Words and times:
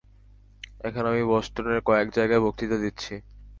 এখন 0.81 1.03
আমি 1.05 1.21
বষ্টনের 1.31 1.79
কয়েক 1.87 2.07
জায়গায় 2.17 2.43
বক্তৃতা 2.45 2.77
দিচ্ছি। 2.77 3.13